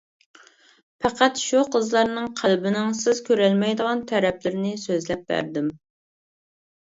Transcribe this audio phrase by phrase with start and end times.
[1.05, 5.69] پەقەت شۇ قىزلارنىڭ قەلبىنىڭ سىز كۆرەلمەيدىغان تەرەپلىرىنى سۆزلەپ بەردىم.